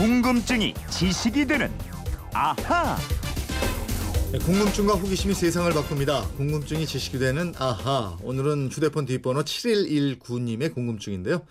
[0.00, 1.70] 궁금증이 지식이 되는
[2.32, 2.96] 아하.
[4.32, 6.26] 네, 궁금증과 호기심이 세상을 바꿉니다.
[6.38, 8.16] 궁금증이 지식이 되는 아하.
[8.22, 11.42] 오늘은 휴대폰 뒷번호 7119님의 궁금증인데요.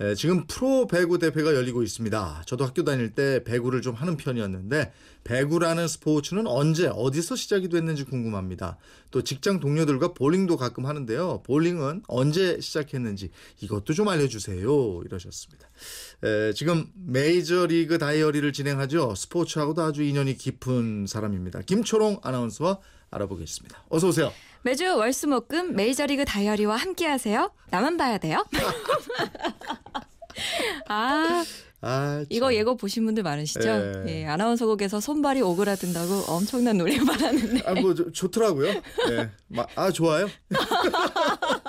[0.00, 2.44] 에, 지금 프로 배구 대회가 열리고 있습니다.
[2.46, 4.92] 저도 학교 다닐 때 배구를 좀 하는 편이었는데
[5.24, 8.78] 배구라는 스포츠는 언제 어디서 시작이 됐는지 궁금합니다.
[9.10, 11.42] 또 직장 동료들과 볼링도 가끔 하는데요.
[11.44, 15.02] 볼링은 언제 시작했는지 이것도 좀 알려주세요.
[15.04, 15.68] 이러셨습니다.
[16.24, 19.14] 에, 지금 메이저리그 다이어리를 진행하죠.
[19.14, 21.60] 스포츠하고도 아주 인연이 깊은 사람입니다.
[21.62, 22.78] 김초롱 아나운서와
[23.10, 23.84] 알아보겠습니다.
[23.90, 24.32] 어서 오세요.
[24.62, 27.50] 매주 월수목금 메이저리그 다이어리와 함께하세요.
[27.70, 28.44] 나만 봐야 돼요.
[30.88, 31.44] 아
[31.82, 32.54] 아, 이거 참.
[32.54, 33.68] 예고 보신 분들 많으시죠?
[34.06, 34.06] 예.
[34.06, 38.68] 예, 아나운서곡에서 손발이 오그라든다고 엄청난 노래만 하는데 아, 뭐 좋- 좋더라고요.
[38.68, 39.30] 예.
[39.48, 40.28] 마- 아, 좋아요.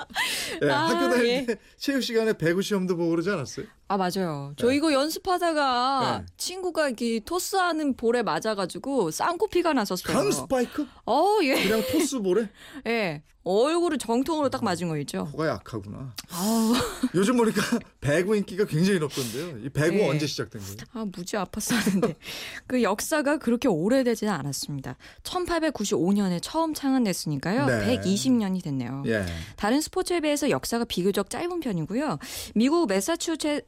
[0.62, 1.46] 예, 아, 학교 다닐 예.
[1.46, 3.66] 때 체육 시간에 배구 시험도 보고 그러지 않았어요?
[3.88, 4.54] 아 맞아요.
[4.56, 6.26] 저 이거 연습하다가 네.
[6.36, 10.16] 친구가 이렇게 토스하는 볼에 맞아가지고 쌍코피가 났었어요.
[10.16, 10.86] 강 스파이크?
[11.06, 11.62] 어 예.
[11.62, 12.48] 그냥 토스 볼에?
[12.86, 13.22] 예.
[13.44, 15.28] 얼굴을 정통으로 딱 맞은 거 있죠.
[15.32, 16.14] 코가 약하구나.
[16.30, 16.72] 아우
[17.14, 17.60] 요즘 보니까
[18.00, 19.58] 배구 인기가 굉장히 높던데요.
[19.64, 20.08] 이 배구 예.
[20.08, 20.76] 언제 시작된 거예요?
[20.92, 22.14] 아, 무지 아팠었는데.
[22.68, 24.96] 그 역사가 그렇게 오래되지는 않았습니다.
[25.24, 27.66] 1895년에 처음 창안됐으니까요.
[27.66, 28.00] 네.
[28.00, 29.02] 120년이 됐네요.
[29.06, 29.24] 예.
[29.56, 32.18] 다른 스포츠에 비해서 역사가 비교적 짧은 편이고요.
[32.54, 33.62] 미국 매사추세츠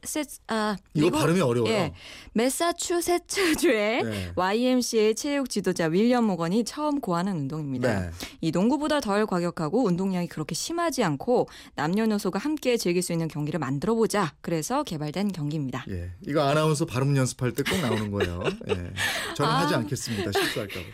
[0.47, 1.73] 아 이거 미국- 발음이 어려워요.
[1.73, 1.93] 예.
[2.33, 4.31] 매사추세츠주의 네.
[4.35, 7.99] YMCA 체육 지도자 윌리엄 모건이 처음 고하는 운동입니다.
[8.01, 8.09] 네.
[8.41, 13.59] 이 농구보다 덜 과격 하고 운동량이 그렇게 심하지 않고 남녀노소가 함께 즐길 수 있는 경기를
[13.59, 14.33] 만들어 보자.
[14.41, 15.83] 그래서 개발된 경기입니다.
[15.89, 16.11] 예.
[16.25, 18.43] 이거 아나운서 발음 연습할 때 꼭 나오는 거예요.
[18.69, 18.73] 예.
[19.35, 19.61] 저는 아.
[19.61, 20.31] 하지 않겠습니다.
[20.31, 20.85] 실수할까 봐.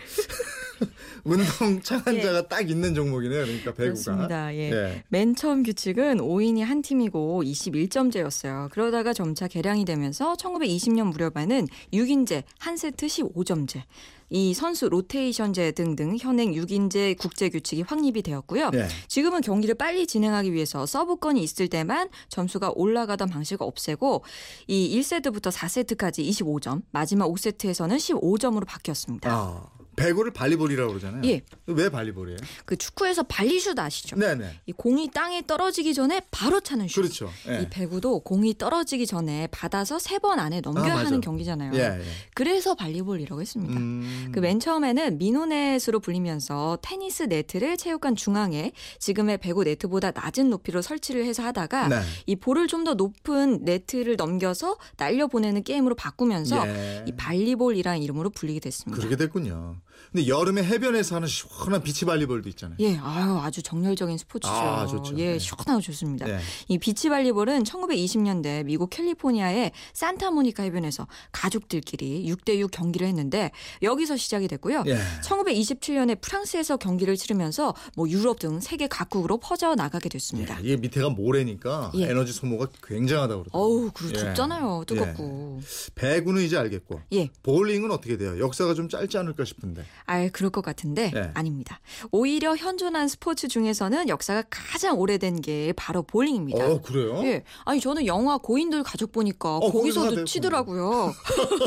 [1.23, 3.45] 운동 창한자가 딱 있는 종목이네요.
[3.45, 3.83] 그러니까 배구가.
[3.83, 4.53] 그렇습니다.
[4.55, 4.71] 예.
[4.71, 5.03] 예.
[5.09, 8.69] 맨 처음 규칙은 5인이 한 팀이고 21점제였어요.
[8.71, 13.81] 그러다가 점차 개량이 되면서 1920년 무렵에는 6인제, 한 세트 15점제,
[14.29, 18.71] 이 선수 로테이션제 등등 현행 6인제 국제 규칙이 확립이 되었고요.
[18.73, 18.87] 예.
[19.07, 24.23] 지금은 경기를 빨리 진행하기 위해서 서브건이 있을 때만 점수가 올라가던 방식을 없애고
[24.67, 29.29] 이 1세트부터 4세트까지 25점, 마지막 5세트에서는 15점으로 바뀌었습니다.
[29.29, 29.67] 아,
[30.01, 31.21] 배구를 발리볼이라고 그러잖아요.
[31.25, 31.41] 예.
[31.67, 32.37] 왜 발리볼이에요?
[32.65, 34.15] 그 축구에서 발리슛 아시죠?
[34.15, 34.61] 네네.
[34.65, 37.01] 이 공이 땅에 떨어지기 전에 바로 차는 슛.
[37.01, 37.29] 그렇죠.
[37.47, 37.61] 예.
[37.61, 40.97] 이 배구도 공이 떨어지기 전에 받아서 세 번 안에 넘겨야 아.
[41.05, 41.71] 하는 경기잖아요.
[41.73, 42.03] 예, 예.
[42.35, 43.73] 그래서 발리볼이라고 했습니다.
[43.75, 44.31] 음.
[44.31, 51.41] 그맨 처음에는 미노넷으로 불리면서 테니스 네트를 체육관 중앙에 지금의 배구 네트보다 낮은 높이로 설치를 해서
[51.43, 52.01] 하다가 네.
[52.27, 57.05] 이 볼을 좀 더 높은 네트를 넘겨서 날려 보내는 게임으로 바꾸면서 예.
[57.07, 58.97] 이 발리볼이라는 이름으로 불리게 됐습니다.
[58.97, 59.75] 그렇게 됐군요.
[60.11, 62.77] 근데 여름에 해변에서 하는 시원한 비치 발리볼도 있잖아요.
[62.79, 64.51] 예, 아유, 아주 정열적인 스포츠죠.
[64.53, 65.17] 아, 좋죠.
[65.17, 65.39] 예, 네.
[65.39, 66.29] 시원하고 좋습니다.
[66.29, 66.39] 예.
[66.67, 73.51] 이 비치 발리볼은 1920년대 미국 캘리포니아의 산타모니카 해변에서 가족들끼리 6대6 경기를 했는데
[73.81, 74.83] 여기서 시작이 됐고요.
[74.87, 74.97] 예.
[75.23, 80.57] 1927년에 프랑스에서 경기를 치르면서 뭐 유럽 등 세계 각국으로 퍼져 나가게 됐습니다.
[80.59, 82.09] 예, 이게 밑에가 모래니까 예.
[82.09, 83.63] 에너지 소모가 굉장하다고 그러더라고요.
[83.63, 84.23] 어우, 그리고 예.
[84.25, 84.83] 덥잖아요.
[84.87, 85.61] 뜨겁고.
[85.95, 87.29] 배구는 이제 알겠고 예.
[87.43, 88.39] 볼링은 어떻게 돼요?
[88.39, 89.80] 역사가 좀 짧지 않을까 싶은데.
[90.05, 91.31] 아, 그럴 것 같은데 예.
[91.33, 91.79] 아닙니다.
[92.11, 96.65] 오히려 현존한 스포츠 중에서는 역사가 가장 오래된 게 바로 볼링입니다.
[96.65, 97.21] 어, 그래요?
[97.23, 97.43] 예.
[97.65, 101.13] 아니 저는 영화 고인들 가족 보니까 거기서 거기서도 치더라고요.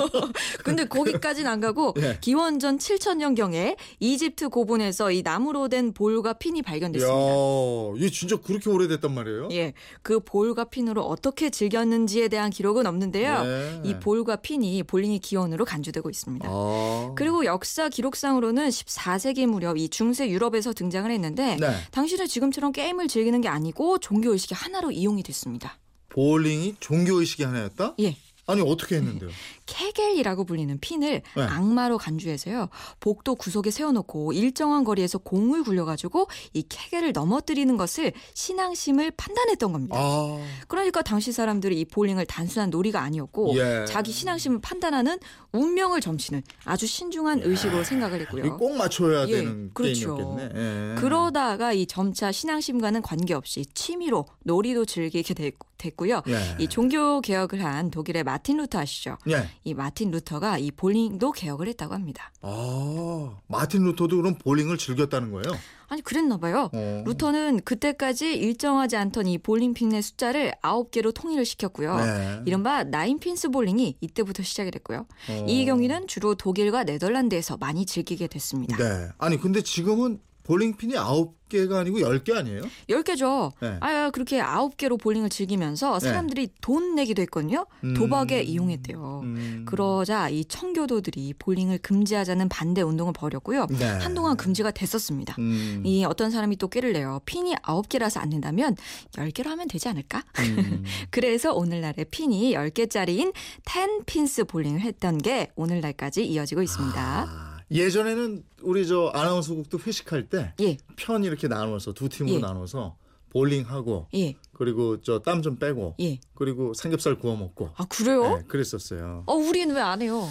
[0.64, 2.19] 근데 거기까지는 안 가고 예.
[2.20, 7.14] 기원전 7천년경에 이집트 고분에서 이 나무로 된 볼과 핀이 발견됐습니다.
[7.14, 9.48] 야, 이게 진짜 그렇게 오래됐단 말이에요?
[9.52, 13.44] 예, 그 볼과 핀으로 어떻게 즐겼는지에 대한 기록은 없는데요.
[13.44, 13.81] 네.
[13.84, 16.48] 이 볼과 핀이 볼링의 기원으로 간주되고 있습니다.
[16.50, 17.12] 아.
[17.16, 21.75] 그리고 역사 기록 상으로는 14세기 무렵 이 중세 유럽에서 등장을 했는데 네.
[21.91, 25.78] 당시는 지금처럼 게임을 즐기는 게 아니고 종교 의식의 하나로 이용이 됐습니다.
[26.10, 27.94] 볼링이 종교 의식이 하나였다?
[28.00, 28.16] 예.
[28.47, 29.31] 아니 어떻게 했는데요?
[29.66, 31.43] 케겔이라고 불리는 핀을 네.
[31.43, 32.69] 악마로 간주해서요.
[33.00, 39.97] 복도 구석에 세워놓고 일정한 거리에서 공을 굴려가지고 이 Kegel을 넘어뜨리는 것을 신앙심을 판단했던 겁니다.
[39.99, 40.38] 아.
[40.69, 43.85] 그러니까 당시 사람들이 이 볼링을 단순한 놀이가 아니었고 예.
[43.87, 45.19] 자기 신앙심을 판단하는
[45.52, 48.58] 운명을 점치는 아주 신중한 의식으로 생각을 이거 했고요.
[48.58, 50.17] 꼭 맞춰야 예, 되는 그렇죠.
[50.17, 50.94] 게임이었겠네.
[50.94, 50.94] 예.
[51.00, 56.23] 그러다가 이 점차 신앙심과는 관계없이 취미로 놀이도 즐기게 됐, 됐고요.
[56.29, 56.56] 예.
[56.59, 59.19] 이 종교 개혁을 한 독일의 마틴 루터 아시죠?
[59.29, 59.49] 예.
[59.65, 62.32] 이 마틴 루터가 이 볼링도 개혁을 했다고 합니다.
[62.43, 65.59] 아, 마틴 루터도 그럼 볼링을 즐겼다는 거예요?
[65.88, 66.71] 아니 그랬나 봐요.
[66.73, 67.03] 어.
[67.06, 71.97] 루터는 그때까지 일정하지 않던 이 볼링핀의 숫자를 9개로 통일을 시켰고요.
[71.97, 72.43] 네.
[72.47, 75.06] 이른바 나인핀스 볼링이 이때부터 시작이 됐고요.
[75.29, 75.47] 어.
[75.47, 78.76] 이 경기는 주로 독일과 네덜란드에서 많이 즐기게 됐습니다.
[78.76, 79.09] 네.
[79.19, 82.62] 아니 근데 지금은 볼링핀이 9개가 아니고 10개 아니에요?
[82.91, 83.50] 10개죠.
[83.61, 83.79] 네.
[83.81, 87.67] 아, 그렇게 9개로 볼링을 즐기면서 사람들이 돈 내기도 했거든요.
[87.96, 88.44] 도박에 음.
[88.46, 89.20] 이용했대요.
[89.25, 89.64] 음.
[89.67, 93.67] 그러자 이 청교도들이 볼링을 금지하자는 반대 운동을 벌였고요.
[93.70, 93.85] 네.
[93.85, 95.35] 한동안 금지가 됐었습니다.
[95.38, 95.82] 음.
[95.85, 97.20] 이 어떤 사람이 또 꾀를 내요.
[97.25, 98.76] 핀이 9개라서 안 된다면
[99.12, 100.23] 10개로 하면 되지 않을까?
[100.40, 100.85] 음.
[101.11, 103.32] 그래서 오늘날의 핀이 10개짜리인
[103.64, 107.00] 10핀스 볼링을 했던 게 오늘날까지 이어지고 있습니다.
[107.00, 112.41] 아, 예전에는 우리 저 아나운서국도 회식할 때 예, 편 이렇게 나눠서 두 팀으로 예.
[112.41, 112.97] 나눠서
[113.31, 116.21] 볼링하고 예, 그리고 저 땀 좀 빼고 예.
[116.35, 118.37] 그리고 삼겹살 구워 먹고 아, 그래요?
[118.38, 119.25] 네, 그랬었어요.
[119.26, 120.29] 어, 우리는 왜 안 해요?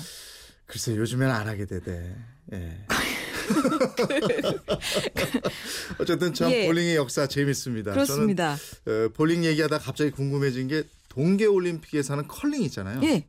[0.65, 2.15] 글쎄 요즘엔 안 하게 되대.
[2.53, 2.85] 예.
[5.99, 6.65] 어쨌든 참 예.
[6.65, 7.91] 볼링의 역사 재밌습니다.
[7.91, 8.55] 그렇습니다.
[8.85, 13.01] 저는 어, 볼링 얘기하다 갑자기 궁금해진 게 동계 올림픽에서 하는 컬링 있잖아요.
[13.03, 13.27] 예.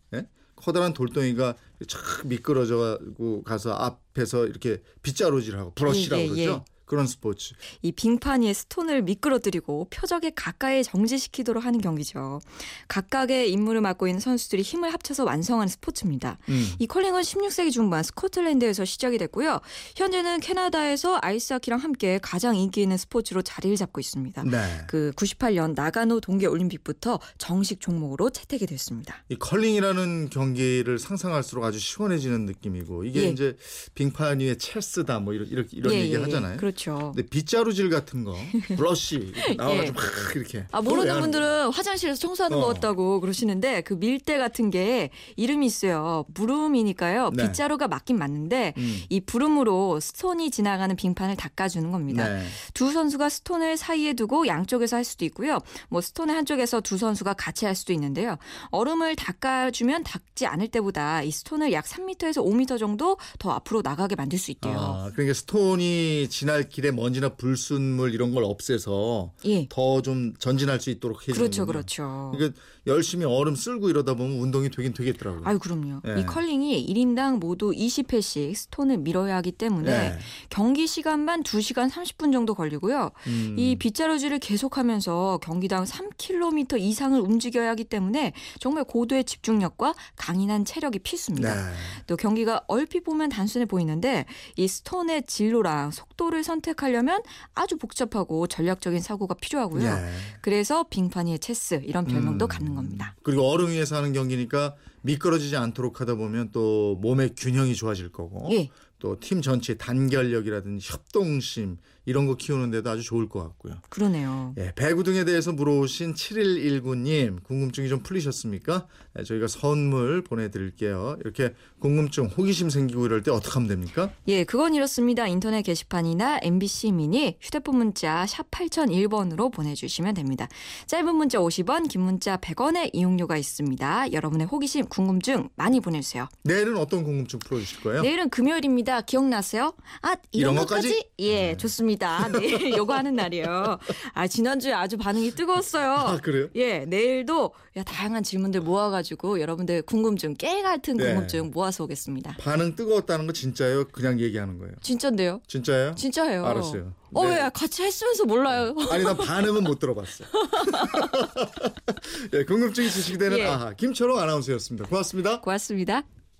[0.64, 1.54] 커다란 돌덩이가
[1.86, 6.64] 촥 미끄러져가고 가서 앞에서 이렇게 빗자루질하고 브러쉬라고 예, 예, 그러죠.
[6.94, 6.96] 예.
[6.96, 7.54] 그런 스포츠.
[7.82, 12.40] 이 빙판 위에 스톤을 미끄러뜨리고 표적에 가까이 정지시키도록 하는 경기죠.
[12.88, 16.38] 각각의 임무를 맡고 있는 선수들이 힘을 합쳐서 완성하는 스포츠입니다.
[16.48, 16.72] 음.
[16.78, 19.60] 이 컬링은 16세기 중반 스코틀랜드에서 시작이 됐고요.
[19.96, 24.44] 현재는 캐나다에서 아이스하키랑 함께 가장 인기 있는 스포츠로 자리를 잡고 있습니다.
[24.44, 24.80] 네.
[24.86, 29.24] 그 98년 나가노 동계 올림픽부터 정식 종목으로 채택이 됐습니다.
[29.28, 33.28] 이 컬링이라는 경기를 상상할수록 아주 시원해지는 느낌이고 이게 예.
[33.28, 33.56] 이제
[33.94, 36.54] 빙판 위에 체스다 뭐 이런 이런, 이런 예, 얘기 예, 하잖아요.
[36.54, 36.56] 예.
[36.56, 36.83] 그렇죠.
[36.92, 38.34] 근데 빗자루질 같은 거
[38.76, 42.60] 브러쉬 나와가지고 막 이렇게 아 모르는 하는 분들은 화장실에서 청소하는 어.
[42.60, 46.24] 것 같다고 그러시는데 그 밀대 같은 게 이름이 있어요.
[46.34, 47.30] 부름이니까요.
[47.34, 47.44] 네.
[47.44, 49.02] 빗자루가 맞긴 맞는데 음.
[49.08, 52.28] 이 부름으로 스톤이 지나가는 빙판을 닦아주는 겁니다.
[52.28, 52.44] 네.
[52.74, 55.58] 두 선수가 스톤을 사이에 두고 양쪽에서 할 수도 있고요.
[55.88, 58.36] 뭐 스톤의 한쪽에서 두 선수가 같이 할 수도 있는데요.
[58.70, 64.38] 얼음을 닦아주면 닦지 않을 때보다 이 스톤을 약 3m에서 5m 정도 더 앞으로 나가게 만들
[64.38, 64.76] 수 있대요.
[64.78, 69.66] 아, 그러니까 스톤이 지날 길에 먼지나 불순물 이런 걸 없애서 예.
[69.68, 72.32] 더좀 전진할 수 있도록 해주는 그렇죠, 그렇죠.
[72.34, 75.42] 그러니까 열심히 얼음 쓸고 이러다 보면 운동이 되긴 되겠더라고요.
[75.44, 76.00] 아유 그럼요.
[76.06, 76.20] 예.
[76.20, 80.18] 이 컬링이 1인당 모두 20회씩 스톤을 밀어야 하기 때문에 네.
[80.50, 83.10] 경기 시간만 2시간 30분 정도 걸리고요.
[83.26, 83.56] 음.
[83.58, 91.54] 이 빗자루질을 계속하면서 경기당 3km 이상을 움직여야 하기 때문에 정말 고도의 집중력과 강인한 체력이 필수입니다.
[91.54, 91.72] 네.
[92.06, 94.26] 또 경기가 얼핏 보면 단순해 보이는데
[94.56, 97.22] 이 스톤의 진로랑 속도를 선 택하려면
[97.54, 99.94] 아주 복잡하고 전략적인 사고가 필요하고요.
[99.94, 100.12] 네.
[100.40, 102.48] 그래서 빙판 위의 체스 이런 별명도 음.
[102.48, 103.14] 갖는 겁니다.
[103.22, 108.70] 그리고 얼음 위에서 하는 경기니까 미끄러지지 않도록 하다 보면 또 몸의 균형이 좋아질 거고 예.
[108.98, 113.74] 또팀 전체의 단결력이라든지 협동심 이런 거 키우는 데도 아주 좋을 것 같고요.
[113.88, 114.54] 그러네요.
[114.58, 118.86] 예, 배구 등에 대해서 물어오신 7119님 궁금증이 좀 풀리셨습니까?
[119.14, 121.16] 네, 저희가 선물 보내드릴게요.
[121.20, 124.10] 이렇게 궁금증, 호기심 생기고 이럴 때 어떻게 하면 됩니까?
[124.28, 125.26] 예, 그건 이렇습니다.
[125.26, 130.48] 인터넷 게시판이나 MBC 미니 휴대폰 문자 샵 8001번으로 보내주시면 됩니다.
[130.86, 134.12] 짧은 문자 50원, 긴 문자 100원의 이용료가 있습니다.
[134.12, 136.28] 여러분의 호기심, 궁금증 많이 보내주세요.
[136.42, 138.02] 내일은 어떤 궁금증 풀어주실 거예요?
[138.02, 139.00] 내일은 금요일입니다.
[139.02, 139.74] 기억나세요?
[140.02, 140.88] 아, 이런, 이런 것까지?
[140.88, 141.08] 것까지?
[141.20, 141.93] 예, 좋습니다.
[141.96, 142.34] 내일
[142.76, 143.78] 요거 하는 날이에요.
[144.12, 145.92] 아, 지난주에 아주 반응이 뜨거웠어요.
[145.92, 146.48] 아 그래요?
[146.54, 151.06] 예, 내일도 야, 다양한 질문들 모아가지고 여러분들 궁금증, 깨 같은 네.
[151.06, 152.36] 궁금증 모아서 오겠습니다.
[152.40, 153.88] 반응 뜨거웠다는 거 진짜예요?
[153.88, 154.72] 그냥 얘기하는 거예요?
[154.80, 155.40] 진짠데요?
[155.46, 155.94] 진짜예요?
[155.94, 156.46] 진짜예요.
[156.46, 156.92] 알았어요.
[157.14, 157.42] 어, 네.
[157.42, 158.74] 왜 같이 했으면서 몰라요?
[158.90, 160.24] 아니 나 반응은 못 들어봤어.
[162.34, 163.46] 예, 궁금증이 지식되는 예.
[163.46, 164.88] 아하 김철호 아나운서였습니다.
[164.88, 165.40] 고맙습니다.
[165.40, 166.02] 고맙습니다.